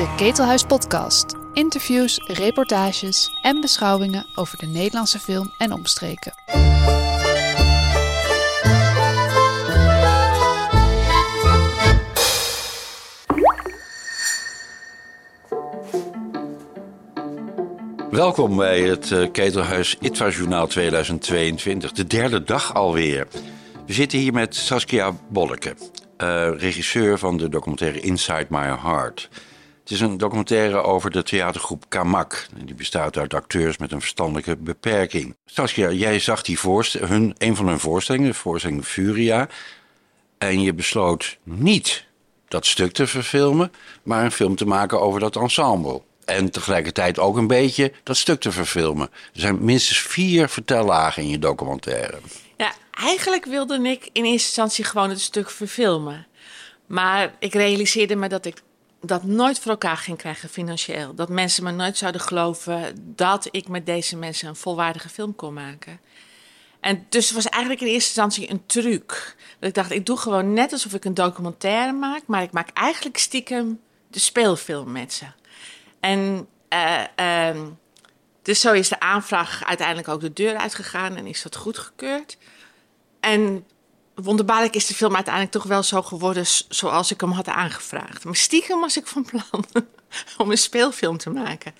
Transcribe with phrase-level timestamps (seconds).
[0.00, 1.34] De Ketelhuis Podcast.
[1.52, 6.32] Interviews, reportages en beschouwingen over de Nederlandse film en omstreken.
[18.10, 23.26] Welkom bij het uh, Ketelhuis ITVA Journaal 2022, de derde dag alweer.
[23.86, 25.74] We zitten hier met Saskia Bolleke,
[26.18, 29.28] uh, regisseur van de documentaire Inside My Heart.
[29.90, 32.46] Het is een documentaire over de theatergroep Kamak.
[32.64, 35.36] Die bestaat uit acteurs met een verstandelijke beperking.
[35.46, 36.58] Saskia, jij zag die
[36.98, 39.48] hun, een van hun voorstellingen, de voorstelling Furia.
[40.38, 42.04] En je besloot niet
[42.48, 43.72] dat stuk te verfilmen,
[44.02, 46.02] maar een film te maken over dat ensemble.
[46.24, 49.10] En tegelijkertijd ook een beetje dat stuk te verfilmen.
[49.12, 52.18] Er zijn minstens vier vertellagen in je documentaire.
[52.56, 56.26] Ja, eigenlijk wilde ik in eerste instantie gewoon het stuk verfilmen.
[56.86, 58.62] Maar ik realiseerde me dat ik
[59.00, 61.14] dat nooit voor elkaar ging krijgen financieel.
[61.14, 65.54] Dat mensen me nooit zouden geloven dat ik met deze mensen een volwaardige film kon
[65.54, 66.00] maken.
[66.80, 69.36] En dus het was eigenlijk in eerste instantie een truc.
[69.58, 72.70] Dat ik dacht, ik doe gewoon net alsof ik een documentaire maak, maar ik maak
[72.72, 75.26] eigenlijk stiekem de speelfilm met ze.
[76.00, 76.48] En
[77.18, 77.60] uh,
[78.42, 82.36] dus zo is de aanvraag uiteindelijk ook de deur uitgegaan en is dat goedgekeurd.
[83.20, 83.64] En
[84.22, 88.24] wonderbaarlijk is de film uiteindelijk toch wel zo geworden zoals ik hem had aangevraagd.
[88.24, 89.64] Maar stiekem was ik van plan
[90.38, 91.74] om een speelfilm te maken.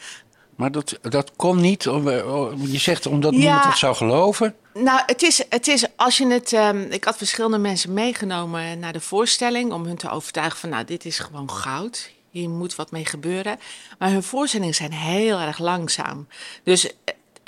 [0.57, 4.55] Maar dat, dat kon niet, je zegt omdat niemand het zou geloven?
[4.75, 6.53] Nou, het is, het is als je het.
[6.53, 10.85] Um, ik had verschillende mensen meegenomen naar de voorstelling om hun te overtuigen van, nou,
[10.85, 12.11] dit is gewoon goud.
[12.31, 13.59] Hier moet wat mee gebeuren.
[13.99, 16.29] Maar hun voorstellingen zijn heel erg langzaam.
[16.65, 16.93] Dus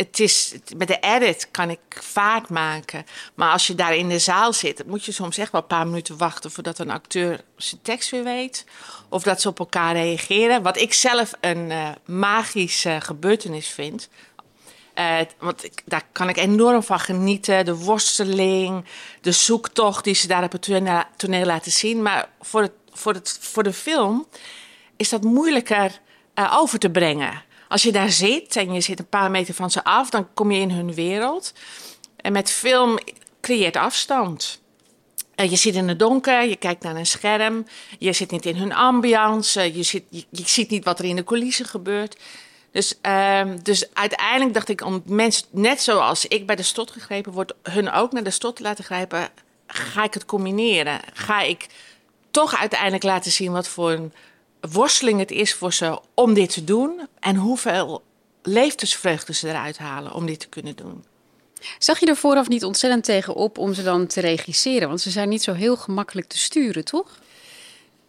[0.03, 3.07] het is, met de edit kan ik vaart maken.
[3.35, 5.87] Maar als je daar in de zaal zit, moet je soms echt wel een paar
[5.87, 8.65] minuten wachten voordat een acteur zijn tekst weer weet.
[9.09, 10.63] Of dat ze op elkaar reageren.
[10.63, 14.09] Wat ik zelf een uh, magische gebeurtenis vind.
[14.95, 17.65] Uh, want ik, daar kan ik enorm van genieten.
[17.65, 18.85] De worsteling,
[19.21, 20.63] de zoektocht die ze daar op het
[21.17, 22.03] toneel, laten zien.
[22.03, 24.27] Maar voor, het, voor, het, voor de film
[24.97, 26.01] is dat moeilijker
[26.35, 27.43] uh, over te brengen.
[27.73, 30.51] Als je daar zit en je zit een paar meter van ze af, dan kom
[30.51, 31.53] je in hun wereld.
[32.17, 32.99] En met film
[33.41, 34.61] creëert afstand.
[35.37, 37.67] Uh, je zit in het donker, je kijkt naar een scherm,
[37.99, 41.25] je zit niet in hun ambiance, je, zit, je, ziet niet wat er in de
[41.25, 42.17] coulissen gebeurt.
[42.73, 47.33] Dus, uh, dus uiteindelijk dacht ik, om mensen net zoals ik bij de stot gegrepen
[47.33, 49.29] word, hun ook naar de stot te laten grijpen,
[49.67, 51.01] ga ik het combineren.
[51.13, 51.67] Ga ik
[52.31, 54.13] toch uiteindelijk laten zien wat voor een
[54.71, 58.03] worsteling het is voor ze om dit te doen en hoeveel
[58.43, 61.05] levensvreugde ze eruit halen om dit te kunnen doen.
[61.79, 64.89] Zag je er vooraf niet ontzettend tegenop om ze dan te regisseren?
[64.89, 67.21] Want ze zijn niet zo heel gemakkelijk te sturen, toch?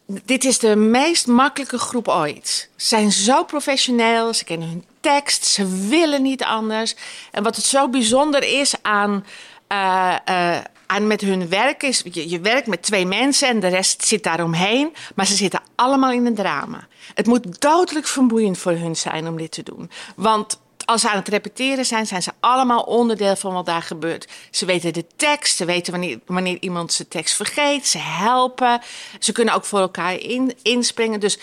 [0.05, 2.69] Dit is de meest makkelijke groep ooit.
[2.75, 6.95] Ze zijn zo professioneel, ze kennen hun tekst, ze willen niet anders.
[7.31, 9.25] En wat het zo bijzonder is aan,
[9.73, 10.57] uh, uh,
[10.87, 14.23] en met hun werk is, je, je werkt met twee mensen en de rest zit
[14.23, 14.93] daaromheen.
[15.15, 16.87] Maar ze zitten allemaal in een drama.
[17.13, 19.89] Het moet dodelijk vermoeiend voor hun zijn om dit te doen.
[20.15, 24.27] Want als ze aan het repeteren zijn, zijn ze allemaal onderdeel van wat daar gebeurt.
[24.51, 28.81] Ze weten de tekst, ze weten wanneer, wanneer iemand zijn tekst vergeet, ze helpen.
[29.19, 31.19] Ze kunnen ook voor elkaar in, inspringen.
[31.19, 31.39] Dus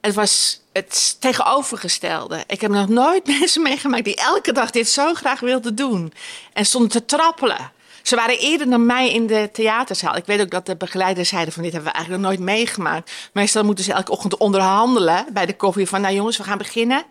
[0.00, 2.44] het was het tegenovergestelde.
[2.46, 6.12] Ik heb nog nooit mensen meegemaakt die elke dag dit zo graag wilden doen.
[6.52, 7.72] En stonden te trappelen.
[8.02, 10.16] Ze waren eerder dan mij in de theaterzaal.
[10.16, 13.12] Ik weet ook dat de begeleiders zeiden van dit hebben we eigenlijk nog nooit meegemaakt.
[13.32, 17.04] Meestal moeten ze elke ochtend onderhandelen bij de koffie van nou jongens, we gaan beginnen.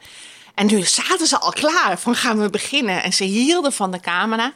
[0.56, 3.04] En nu zaten ze al klaar van gaan we beginnen.
[3.04, 4.54] En ze hielden van de camera.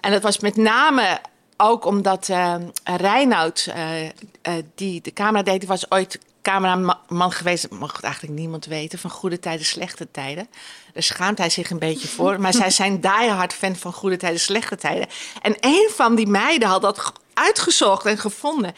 [0.00, 1.20] En dat was met name
[1.56, 2.54] ook omdat uh,
[2.84, 4.10] Reinoud, uh, uh,
[4.74, 7.70] die de camera deed, was ooit cameraman geweest.
[7.70, 8.98] Dat mag eigenlijk niemand weten.
[8.98, 10.48] Van goede tijden, slechte tijden.
[10.92, 12.40] Daar schaamt hij zich een beetje voor.
[12.40, 15.06] Maar zij zijn diehard fan van goede tijden, slechte tijden.
[15.42, 18.74] En een van die meiden had dat uitgezocht en gevonden.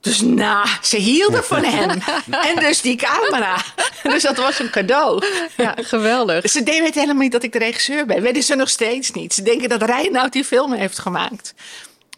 [0.00, 1.90] Dus nou, ze hielden van hem.
[2.50, 3.64] En dus die camera.
[4.02, 5.24] Dus dat was een cadeau.
[5.56, 6.50] Ja, geweldig.
[6.50, 8.22] Ze weten helemaal niet dat ik de regisseur ben.
[8.22, 9.34] Weten ze nog steeds niet.
[9.34, 11.54] Ze denken dat Reinoud die film heeft gemaakt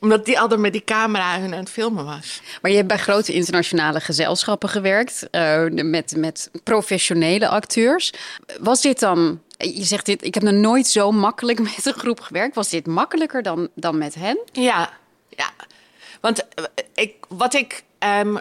[0.01, 2.41] omdat die altijd met die camera hun aan het filmen was.
[2.63, 5.29] Maar je hebt bij grote internationale gezelschappen gewerkt.
[5.31, 8.13] Uh, met, met professionele acteurs.
[8.61, 9.41] Was dit dan...
[9.57, 12.55] Je zegt dit, ik heb nog nooit zo makkelijk met een groep gewerkt.
[12.55, 14.39] Was dit makkelijker dan, dan met hen?
[14.53, 14.91] Ja,
[15.29, 15.51] ja.
[16.21, 16.65] Want eh,
[16.95, 17.85] ik, wat ik...
[18.21, 18.39] Um,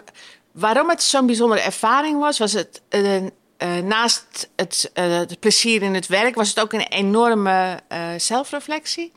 [0.52, 2.80] waarom het zo'n bijzondere ervaring was, was het...
[2.90, 3.22] Uh,
[3.62, 7.80] uh, naast het, uh, het, plezier in het werk was het ook een enorme
[8.16, 9.12] zelfreflectie.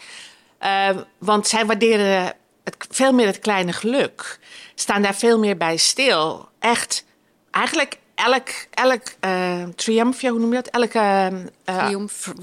[0.61, 2.33] Uh, want zij waarderen
[2.63, 4.39] het, veel meer het kleine geluk.
[4.75, 6.49] Staan daar veel meer bij stil.
[6.59, 7.05] Echt,
[7.51, 10.67] eigenlijk elk, elk uh, triumph, hoe noem je dat?
[10.67, 11.31] Elke
[11.65, 12.33] uh, triomf,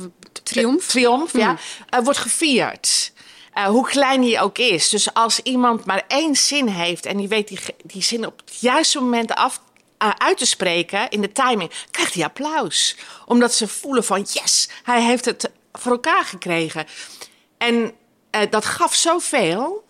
[0.42, 1.56] triomf, triomf ja,
[1.94, 3.12] uh, wordt gevierd.
[3.66, 4.88] hoe klein hij ook is.
[4.88, 8.60] Dus als iemand maar één zin heeft en die weet die, die zin op het
[8.60, 9.60] juiste moment af
[9.98, 12.96] uit te spreken in de timing, krijgt hij applaus.
[13.26, 16.86] Omdat ze voelen van yes, hij heeft het voor elkaar gekregen.
[17.58, 17.92] En
[18.44, 19.84] dat gaf zoveel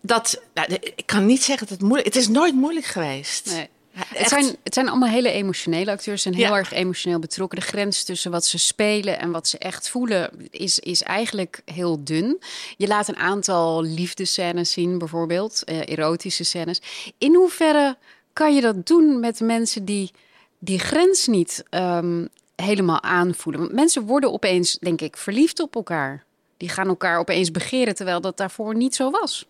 [0.00, 3.46] dat, nou, ik kan niet zeggen dat het moeilijk Het is nooit moeilijk geweest.
[3.46, 3.68] Nee.
[3.92, 7.58] het, zijn, het zijn allemaal hele emotionele acteurs en heel erg emotioneel betrokken.
[7.58, 12.04] De grens tussen wat ze spelen en wat ze echt voelen is, is eigenlijk heel
[12.04, 12.40] dun.
[12.76, 16.80] Je laat een aantal liefdescènes zien, bijvoorbeeld, uh, erotische scènes.
[17.18, 17.96] In hoeverre
[18.32, 20.10] kan je dat doen met mensen die
[20.58, 23.60] die grens niet um, helemaal aanvoelen?
[23.60, 26.25] Want mensen worden opeens, denk ik, verliefd op elkaar.
[26.56, 29.46] Die gaan elkaar opeens begeren, terwijl dat daarvoor niet zo was.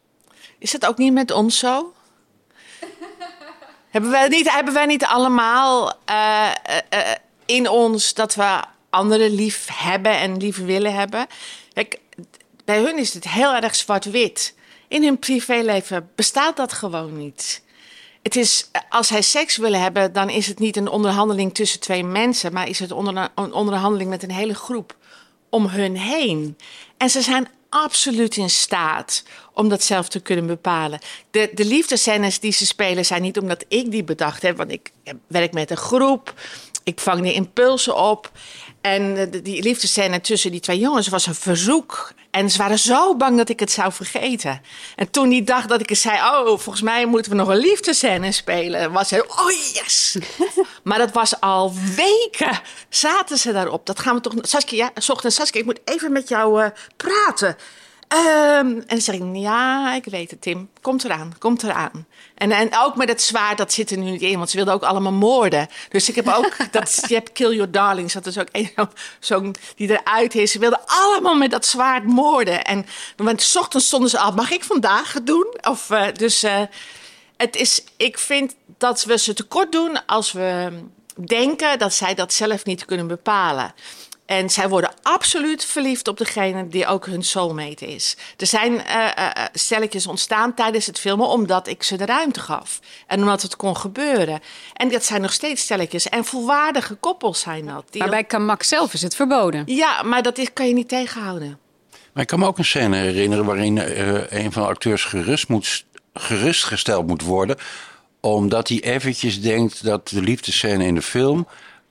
[0.59, 1.93] Is dat ook niet met ons zo?
[3.91, 6.51] hebben, wij niet, hebben wij niet allemaal uh,
[6.95, 7.01] uh,
[7.45, 11.27] in ons dat we anderen lief hebben en lief willen hebben?
[11.73, 12.01] Kijk,
[12.65, 14.55] bij hun is het heel erg zwart-wit.
[14.89, 17.63] In hun privéleven bestaat dat gewoon niet.
[18.23, 22.05] Het is, als zij seks willen hebben, dan is het niet een onderhandeling tussen twee
[22.05, 24.97] mensen, maar is het een onderhandeling met een hele groep
[25.51, 26.57] om hun heen.
[26.97, 29.23] En ze zijn absoluut in staat
[29.53, 30.99] om dat zelf te kunnen bepalen.
[31.31, 34.93] De, de liefdescènes die ze spelen zijn niet omdat ik die bedacht heb, want ik
[35.27, 36.35] werk met een groep.
[36.85, 38.31] Ik vang die impulsen op.
[38.87, 42.13] En die liefdescène tussen die twee jongens was een verzoek.
[42.31, 44.61] En ze waren zo bang dat ik het zou vergeten.
[44.97, 47.57] En toen die dag dat ik het zei: Oh, volgens mij moeten we nog een
[47.57, 48.93] liefdescène spelen.
[48.93, 50.17] Was hij: Oh yes!
[50.85, 52.61] maar dat was al weken.
[52.89, 53.87] Zaten ze daarop.
[53.87, 54.35] Dat gaan we toch.
[54.41, 57.57] Saskia, ja, ochtends, Saskia, ik moet even met jou uh, praten.
[58.09, 60.69] Um, en zeg ik, ja, ik weet het, Tim.
[60.81, 62.07] Komt eraan, komt eraan.
[62.35, 64.75] En, en ook met het zwaard, dat zit er nu niet in, want ze wilden
[64.75, 65.69] ook allemaal moorden.
[65.89, 68.71] Dus ik heb ook, dat, je hebt Kill Your Darlings, dat is ook een
[69.21, 70.53] zo'n die eruit is.
[70.53, 72.65] Ze wilden allemaal met dat zwaard moorden.
[72.65, 72.87] En
[73.17, 75.47] want s ochtends stonden ze al, mag ik vandaag het doen?
[75.63, 76.61] Of, uh, dus uh,
[77.37, 80.73] het is, ik vind dat we ze tekort doen als we
[81.27, 83.75] denken dat zij dat zelf niet kunnen bepalen.
[84.27, 88.17] En zij worden absoluut verliefd op degene die ook hun soulmate is.
[88.37, 88.81] Er zijn uh,
[89.19, 92.81] uh, stelletjes ontstaan tijdens het filmen omdat ik ze de ruimte gaf.
[93.07, 94.41] En omdat het kon gebeuren.
[94.73, 96.09] En dat zijn nog steeds stelletjes.
[96.09, 97.85] En volwaardige koppels zijn dat.
[97.91, 99.63] Die maar bij Kamak zelf is het verboden.
[99.67, 101.59] Ja, maar dat is, kan je niet tegenhouden.
[102.13, 103.79] Maar ik kan me ook een scène herinneren waarin
[104.29, 105.85] een van de acteurs gerust moet,
[106.15, 107.57] gerustgesteld moet worden.
[108.21, 111.47] Omdat hij eventjes denkt dat de liefdescène in de film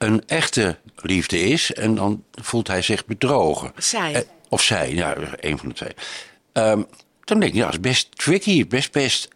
[0.06, 1.74] een echte liefde is.
[1.74, 3.72] En dan voelt hij zich bedrogen.
[3.78, 4.14] Zij.
[4.14, 5.94] Eh, of zij, ja, een van de twee.
[6.52, 6.82] Ehm,
[7.24, 9.28] dan denk ik, ja, dat is best tricky, best, best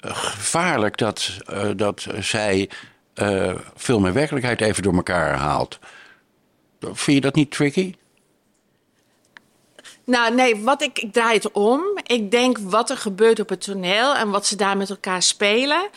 [0.00, 2.70] uh, gevaarlijk dat, uh, dat zij
[3.14, 5.78] uh, film en werkelijkheid even door elkaar haalt.
[6.80, 7.94] Vind je dat niet tricky?
[10.06, 11.80] Nou, nee, wat ik, ik draai het om.
[12.02, 15.88] Ik denk wat er gebeurt op het toneel en wat ze daar met elkaar spelen.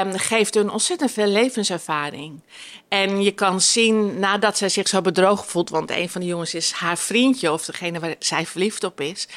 [0.00, 2.40] Um, geeft een ontzettend veel levenservaring.
[2.88, 6.54] En je kan zien, nadat zij zich zo bedrogen voelt, want een van de jongens
[6.54, 9.28] is haar vriendje of degene waar zij verliefd op is,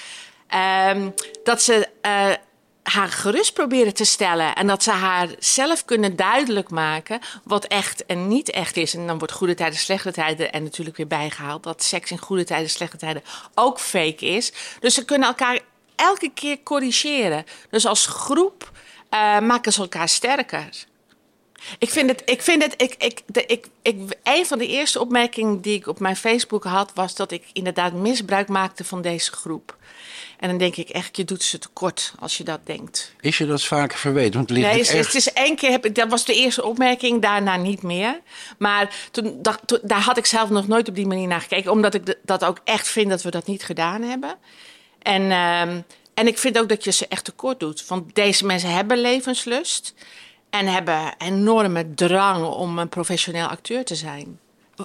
[0.89, 1.13] um,
[1.44, 2.31] dat ze uh,
[2.83, 4.55] haar gerust proberen te stellen.
[4.55, 8.93] En dat ze haar zelf kunnen duidelijk maken wat echt en niet echt is.
[8.93, 12.44] En dan wordt goede tijden, slechte tijden en natuurlijk weer bijgehaald dat seks in goede
[12.44, 13.23] tijden, slechte tijden
[13.56, 14.54] ook fake is.
[14.80, 15.59] Dus ze kunnen elkaar
[15.95, 17.45] elke keer corrigeren.
[17.69, 18.71] Dus als groep
[19.13, 20.69] uh, maken ze elkaar sterker.
[21.78, 24.99] Ik vind het, ik vind het, ik, ik, de, ik, ik, een van de eerste
[24.99, 29.31] opmerkingen die ik op mijn Facebook had, was dat ik inderdaad misbruik maakte van deze
[29.31, 29.78] groep.
[30.39, 33.13] En dan denk ik echt, je doet ze tekort als je dat denkt.
[33.19, 34.33] Is je dat vaker verweten?
[34.33, 37.56] Want nee, het, het is één keer, heb ik, dat was de eerste opmerking, daarna
[37.56, 38.19] niet meer.
[38.57, 39.39] Maar toen,
[39.81, 42.59] daar had ik zelf nog nooit op die manier naar gekeken, omdat ik dat ook
[42.63, 44.35] echt vind dat we dat niet gedaan hebben.
[45.01, 45.61] En, uh,
[46.13, 47.85] en ik vind ook dat je ze echt tekort doet.
[47.87, 49.94] Want deze mensen hebben levenslust.
[50.49, 54.39] En hebben enorme drang om een professioneel acteur te zijn.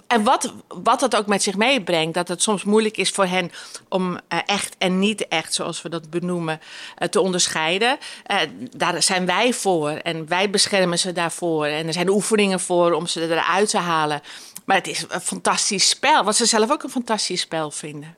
[0.07, 3.51] En wat, wat dat ook met zich meebrengt, dat het soms moeilijk is voor hen
[3.89, 6.61] om uh, echt en niet echt, zoals we dat benoemen,
[6.99, 7.99] uh, te onderscheiden.
[8.31, 8.39] Uh,
[8.77, 11.67] daar zijn wij voor en wij beschermen ze daarvoor.
[11.67, 14.21] En er zijn oefeningen voor om ze eruit te halen.
[14.65, 18.17] Maar het is een fantastisch spel, wat ze zelf ook een fantastisch spel vinden.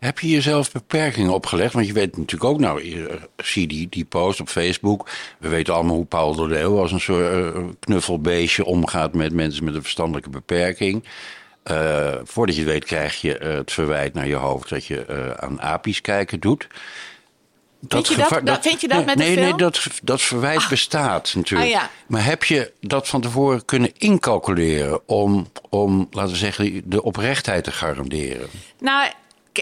[0.00, 1.72] Heb je jezelf beperkingen opgelegd?
[1.72, 5.08] Want je weet natuurlijk ook, nou, zie die, die post op Facebook.
[5.38, 9.64] We weten allemaal hoe Paul de Leeuw als een soort uh, knuffelbeestje omgaat met mensen
[9.64, 11.04] met een verstandelijke beperking.
[11.70, 15.60] Uh, voordat je het weet krijg je het verwijt naar je hoofd dat je aan
[15.62, 16.66] apies kijken doet.
[17.88, 19.44] Vind je dat- dat- vind je dat nee, met de nee, film?
[19.46, 21.70] Nee, dat, dat verwijt bestaat natuurlijk.
[21.70, 21.90] Ah, ja.
[22.06, 27.64] Maar heb je dat van tevoren kunnen incalculeren om, om, laten we zeggen, de oprechtheid
[27.64, 28.48] te garanderen?
[28.80, 29.10] Nou,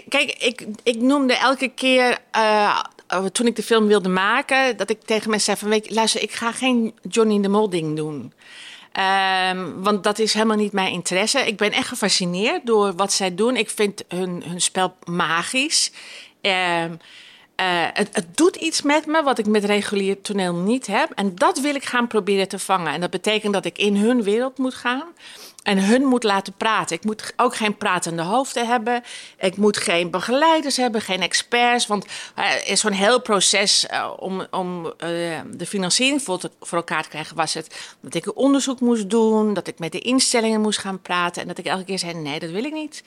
[0.09, 4.89] kijk, ik, ik noemde elke keer eh, eh, toen ik de film wilde maken, dat
[4.89, 8.33] ik tegen mensen zei van, weet luister, ik ga geen Johnny de Mol ding doen.
[8.91, 11.47] Ehm, want dat is helemaal niet mijn interesse.
[11.47, 13.55] Ik ben echt gefascineerd door wat zij doen.
[13.55, 15.91] Ik vind hun, hun spel magisch.
[16.41, 16.93] Ehm,
[17.55, 21.11] eh, het, het doet iets met me wat ik met regulier toneel niet heb.
[21.15, 22.93] En dat wil ik gaan proberen te vangen.
[22.93, 25.07] En dat betekent dat ik in hun wereld moet gaan.
[25.69, 26.95] En hun moet laten praten.
[26.95, 29.03] Ik moet ook geen pratende hoofden hebben.
[29.39, 31.87] Ik moet geen begeleiders hebben, geen experts.
[31.87, 36.77] Want eh, in zo'n heel proces eh, om, om eh, de financiering voor, te- voor
[36.77, 37.35] elkaar te krijgen...
[37.35, 41.41] was het dat ik onderzoek moest doen, dat ik met de instellingen moest gaan praten...
[41.41, 43.03] en dat ik elke keer zei, nee, dat wil ik niet.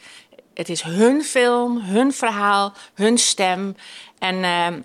[0.54, 3.76] Het is hun film, hun verhaal, hun stem.
[4.18, 4.44] En,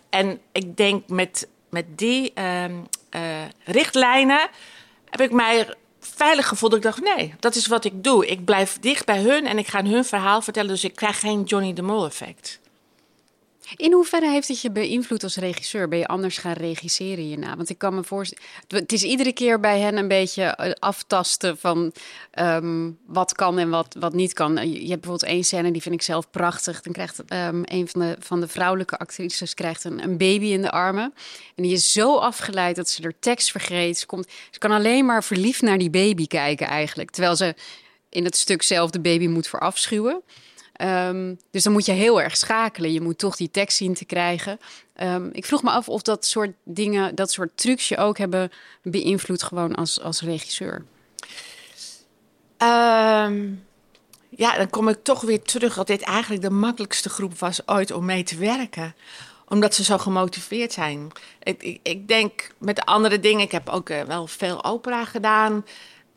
[0.09, 2.33] en ik denk met, met die
[3.63, 4.49] richtlijnen
[5.09, 5.75] heb ik mij
[6.15, 6.75] veilig gevoeld.
[6.75, 8.27] Ik dacht, nee, dat is wat ik doe.
[8.27, 10.69] Ik blijf dicht bij hun en ik ga hun verhaal vertellen.
[10.69, 12.59] Dus ik krijg geen Johnny de Mol effect.
[13.75, 15.87] In hoeverre heeft het je beïnvloed als regisseur?
[15.87, 17.55] Ben je anders gaan regisseren hierna?
[17.55, 18.43] Want ik kan me voorstellen...
[18.67, 21.91] Het is iedere keer bij hen een beetje eh, aftasten van
[22.31, 24.53] ehm, wat kan en wat, wat niet kan.
[24.55, 26.81] Je hebt bijvoorbeeld één scène, die vind ik zelf prachtig.
[26.81, 30.61] Dan krijgt ehm, een van de, van de vrouwelijke actrices krijgt een, een baby in
[30.61, 31.13] de armen.
[31.55, 33.97] En die is zo afgeleid dat ze er tekst vergeet.
[33.97, 37.11] Ze, komt, ze kan alleen maar verliefd naar die baby kijken eigenlijk.
[37.11, 37.55] Terwijl ze
[38.09, 40.21] in het stuk zelf de baby moet verafschuwen.
[40.77, 42.91] Ehm, dus dan moet je heel erg schakelen.
[42.91, 44.59] Je moet toch die tekst zien te krijgen.
[44.93, 48.51] Ehm, ik vroeg me af of dat soort dingen, dat soort trucs je ook hebben
[48.83, 50.85] beïnvloed gewoon als, als regisseur.
[52.57, 53.45] Ehm,
[54.29, 57.91] ja, dan kom ik toch weer terug dat dit eigenlijk de makkelijkste groep was ooit
[57.91, 58.95] om mee te werken.
[59.47, 61.11] Omdat ze zo gemotiveerd zijn.
[61.43, 65.65] Ik, ik, denk met de andere dingen, ik heb ook eh, wel veel opera gedaan.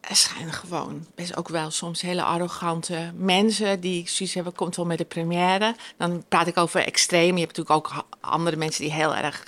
[0.01, 4.87] Er schijnen gewoon best ook wel soms hele arrogante mensen die zoiets hebben, komt wel
[4.87, 5.75] met de première.
[5.97, 7.35] Dan praat ik over extreem.
[7.37, 9.45] Je hebt natuurlijk ook andere mensen die heel erg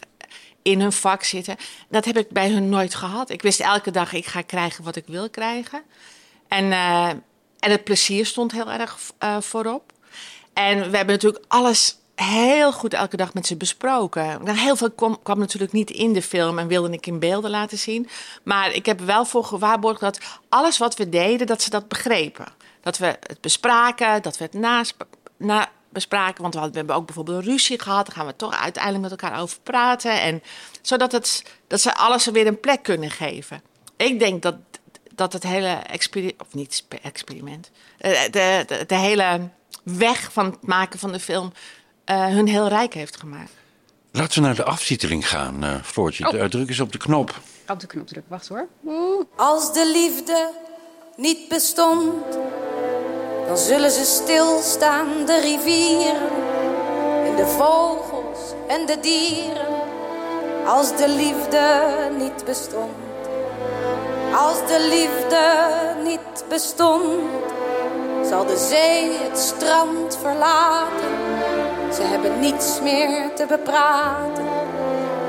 [0.63, 1.57] in hun vak zitten.
[1.89, 3.31] Dat heb ik bij hun nooit gehad.
[3.31, 5.83] Ik wist elke dag, ik ga krijgen wat ik wil krijgen.
[6.49, 7.09] En, eh,
[7.59, 9.93] en het plezier stond heel erg eh, voorop.
[10.53, 14.45] En we hebben natuurlijk alles heel goed elke dag met ze besproken.
[14.45, 14.91] Nou, heel veel
[15.23, 18.09] kwam, natuurlijk niet in de film en wilde ik in beelden laten zien.
[18.43, 22.47] Maar ik heb wel voor gewaarborgd dat alles wat we deden, dat ze dat begrepen.
[22.81, 26.43] Dat we het bespraken, dat we het nasp- na bespraken.
[26.43, 28.07] Want we, hadden, we hebben ook bijvoorbeeld een ruzie gehad.
[28.07, 30.21] Daar gaan we toch uiteindelijk met elkaar over praten.
[30.21, 30.43] En
[30.83, 33.63] zodat het, dat ze alles er weer een plek kunnen geven.
[33.97, 34.57] Ik denk dat,
[35.15, 39.49] dat het hele experiment, of niet experiment, eh, de, de hele
[39.83, 41.53] weg van het maken van de film
[42.13, 43.53] eh, hun heel rijk heeft gemaakt.
[44.11, 46.25] Laten we naar de aftiteling gaan, eh Floortje.
[46.29, 46.45] Oh.
[46.45, 47.41] Druk eens op de knop.
[47.69, 48.67] Op de knop drukken, wacht hoor.
[49.37, 50.51] Als de liefde
[51.17, 52.39] niet bestond,
[53.47, 56.31] dan zullen ze stilstaan, de rivieren
[57.25, 58.39] en de vogels
[58.69, 59.67] en de dieren.
[60.67, 61.85] Als de liefde
[62.19, 62.97] niet bestond,
[64.35, 65.45] als de liefde
[66.05, 67.21] niet bestond,
[68.29, 71.22] zal de zee het strand verlaten.
[71.95, 74.49] Ze hebben niets meer te bepraten,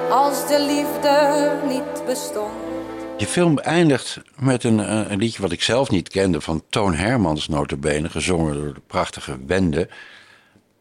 [0.09, 2.53] als de liefde niet bestond.
[3.17, 6.41] Je film eindigt met een, eh, een liedje wat ik zelf niet kende...
[6.41, 9.89] van Toon Hermans notabene, gezongen door de prachtige Wende...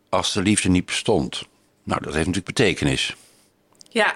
[0.09, 1.43] Als de liefde niet bestond.
[1.83, 3.17] Nou, dat heeft natuurlijk betekenis.
[3.89, 4.15] Ja.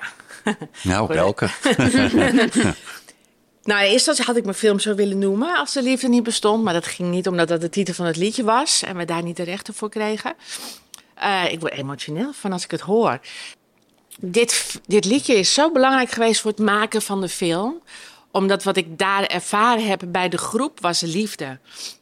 [0.83, 1.49] Nou, welke?
[3.67, 6.65] Nou, eerst had ik mijn film zo willen noemen als de liefde niet bestond.
[6.65, 9.23] Maar dat ging niet omdat dat de titel van het liedje was en we daar
[9.23, 10.35] niet de rechten voor kregen.
[11.17, 13.21] Eh, ik word emotioneel van als ik het hoor.
[14.21, 17.83] Dit, dit liedje is zo belangrijk geweest voor het maken van de film.
[18.31, 21.59] Omdat wat ik daar ervaren heb bij de groep was liefde.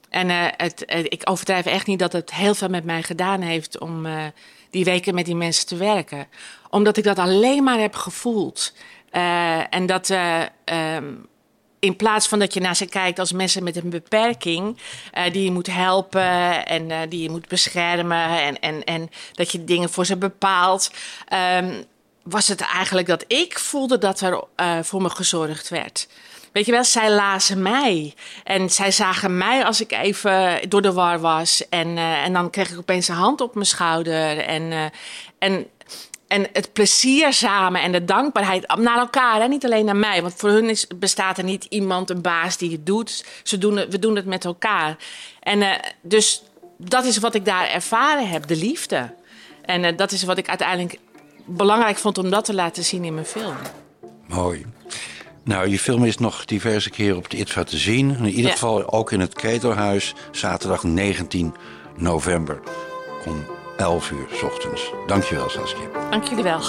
[0.08, 3.40] En eh, het, eh, ik overdrijf echt niet dat het heel veel met mij gedaan
[3.40, 4.06] heeft om
[4.70, 6.26] die weken met die mensen te werken.
[6.70, 8.72] Omdat ik dat alleen maar heb gevoeld.
[9.70, 11.04] En dat eh, ehm,
[11.84, 14.78] in plaats van dat je naar ze kijkt als mensen met een beperking,
[15.12, 19.52] eh, die je moet helpen en eh, die je moet beschermen en, en, en dat
[19.52, 20.90] je dingen voor ze bepaalt,
[21.28, 21.82] ehm,
[22.22, 26.08] was het eigenlijk dat ik voelde dat er eh, voor me gezorgd werd.
[26.52, 28.14] Weet je wel, zij lazen mij.
[28.44, 31.68] En zij zagen mij als ik even door de war was.
[31.68, 34.38] En, en dan kreeg ik opeens een hand op mijn schouder.
[34.38, 34.92] En,
[35.38, 35.66] en,
[36.26, 39.40] en het plezier samen en de dankbaarheid naar elkaar.
[39.40, 39.48] Hè?
[39.48, 40.22] Niet alleen naar mij.
[40.22, 43.24] Want voor hun is, bestaat er niet iemand, een baas die het doet.
[43.42, 44.96] Ze doen het, we doen het met elkaar.
[45.40, 46.42] En eh, dus
[46.78, 49.14] dat is wat ik daar ervaren heb, de liefde.
[49.62, 50.98] En eh, dat is wat ik uiteindelijk
[51.44, 53.56] belangrijk vond om dat te laten zien in mijn film.
[54.26, 54.66] Mooi.
[55.44, 58.16] Nou, je film is nog diverse keren op de ITVA te zien.
[58.16, 58.50] In ieder Ja.
[58.50, 61.54] geval ook in het Ketelhuis, zaterdag 19
[61.96, 62.60] november
[63.26, 63.44] om
[63.76, 64.92] 11 uur 's ochtends.
[65.06, 65.88] Dankjewel, Saskia.
[66.10, 66.60] Dank jullie wel.